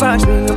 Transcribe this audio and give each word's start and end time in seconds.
partner 0.00 0.49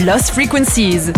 Lost 0.00 0.32
Frequencies. 0.32 1.10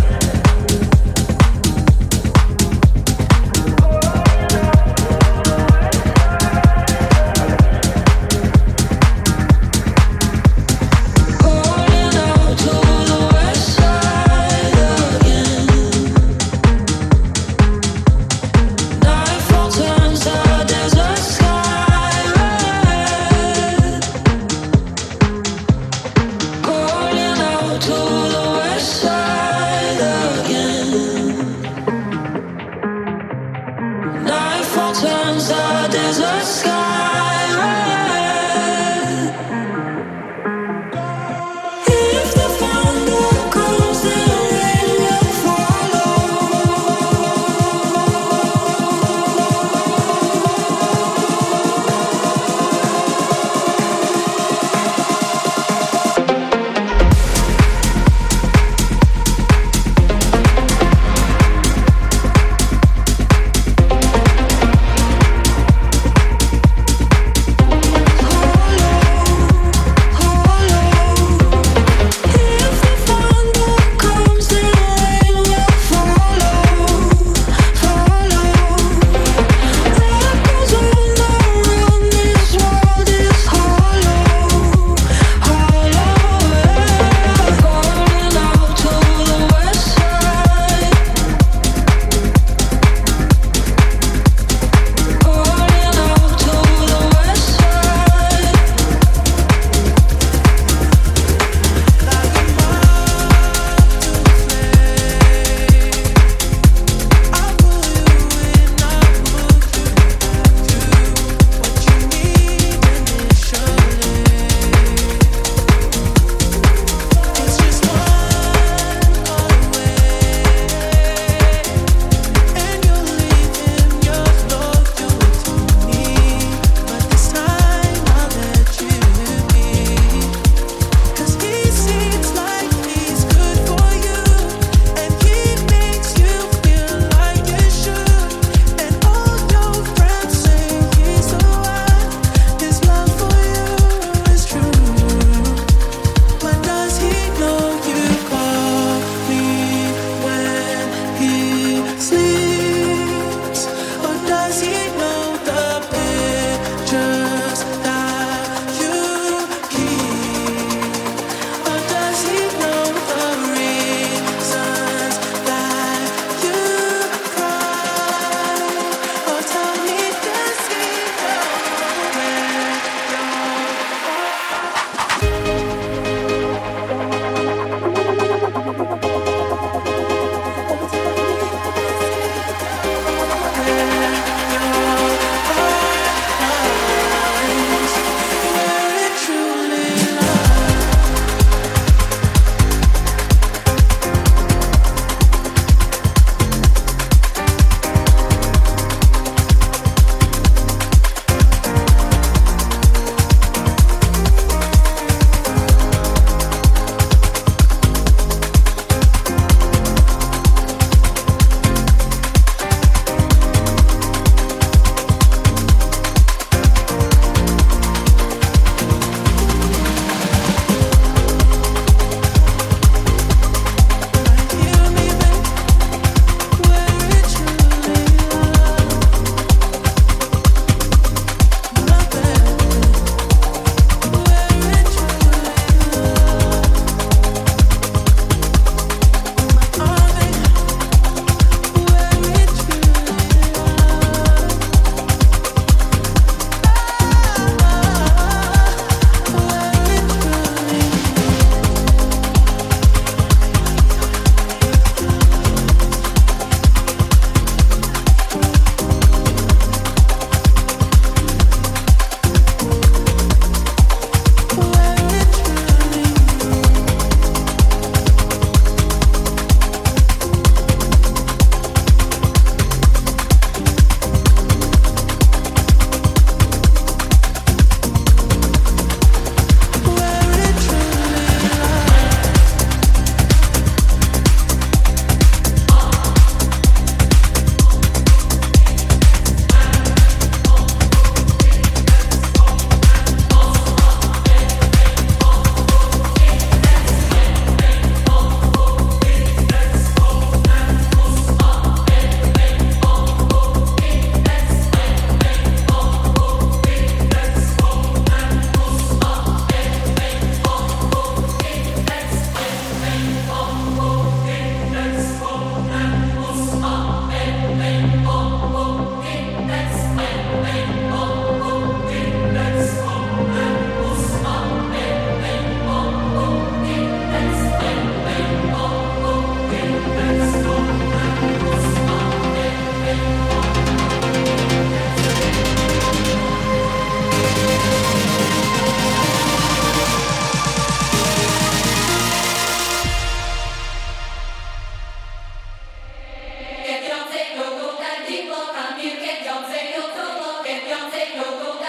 say 350.93 351.17
no, 351.17 351.23
go. 351.23 351.62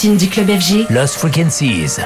Platine 0.00 0.16
du 0.16 0.30
club 0.30 0.48
FG. 0.48 0.86
Lost 0.88 1.16
Frequencies. 1.16 2.00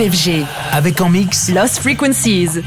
FG. 0.00 0.46
Avec 0.72 1.00
en 1.00 1.10
mix 1.10 1.50
Lost 1.50 1.80
Frequencies. 1.80 2.62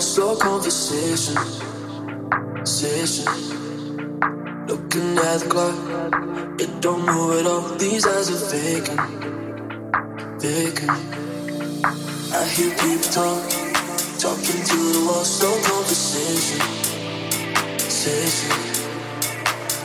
slow 0.00 0.36
conversation. 0.36 1.36
Session. 2.64 3.26
Looking 4.66 5.18
at 5.18 5.40
the 5.40 5.46
clock, 5.48 6.60
it 6.60 6.80
don't 6.80 7.04
move 7.06 7.40
at 7.40 7.46
all. 7.46 7.62
These 7.78 8.06
eyes 8.06 8.30
are 8.30 8.44
vacant, 8.52 9.00
vacant. 10.40 10.90
I 12.32 12.44
hear 12.54 12.70
people 12.76 13.10
talk, 13.10 13.42
talking 14.20 14.62
to 14.70 14.78
the 14.94 15.02
wall. 15.06 15.24
Slow 15.24 15.54
conversation. 15.62 16.60
Session. 17.78 18.50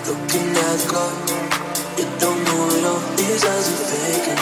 Looking 0.06 0.50
at 0.68 0.76
the 0.78 0.86
clock, 0.90 1.16
it 1.98 2.20
don't 2.20 2.40
move 2.40 2.74
at 2.78 2.86
all. 2.86 3.02
These 3.16 3.46
eyes 3.46 3.68
are 3.72 3.86
vacant, 3.96 4.42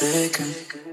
vacant. 0.00 0.91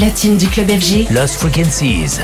platine 0.00 0.38
du 0.38 0.48
club 0.48 0.70
FG. 0.70 1.10
Lost 1.10 1.36
Frequencies. 1.36 2.20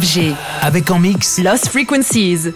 FG. 0.00 0.34
Avec 0.62 0.90
en 0.90 0.98
mix 0.98 1.38
Lost 1.38 1.68
Frequencies. 1.68 2.52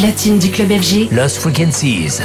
Platine 0.00 0.38
du 0.38 0.50
club 0.50 0.70
FG. 0.70 1.10
Lost 1.12 1.36
Frequencies. 1.36 2.22